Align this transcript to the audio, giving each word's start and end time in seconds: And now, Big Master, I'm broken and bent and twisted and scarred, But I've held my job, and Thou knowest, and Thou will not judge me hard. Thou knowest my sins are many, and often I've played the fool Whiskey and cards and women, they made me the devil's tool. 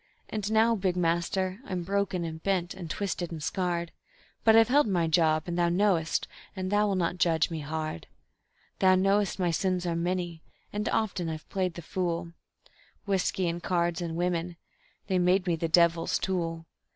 And 0.29 0.51
now, 0.51 0.75
Big 0.75 0.95
Master, 0.95 1.59
I'm 1.63 1.83
broken 1.83 2.25
and 2.25 2.41
bent 2.41 2.73
and 2.73 2.89
twisted 2.89 3.31
and 3.31 3.43
scarred, 3.43 3.91
But 4.43 4.55
I've 4.55 4.67
held 4.67 4.87
my 4.87 5.05
job, 5.05 5.43
and 5.45 5.59
Thou 5.59 5.69
knowest, 5.69 6.27
and 6.55 6.71
Thou 6.71 6.87
will 6.87 6.95
not 6.95 7.19
judge 7.19 7.51
me 7.51 7.59
hard. 7.59 8.07
Thou 8.79 8.95
knowest 8.95 9.37
my 9.37 9.51
sins 9.51 9.85
are 9.85 9.95
many, 9.95 10.41
and 10.73 10.89
often 10.89 11.29
I've 11.29 11.47
played 11.49 11.75
the 11.75 11.83
fool 11.83 12.31
Whiskey 13.05 13.47
and 13.47 13.61
cards 13.61 14.01
and 14.01 14.15
women, 14.15 14.57
they 15.05 15.19
made 15.19 15.45
me 15.45 15.55
the 15.55 15.67
devil's 15.69 16.17
tool. 16.17 16.65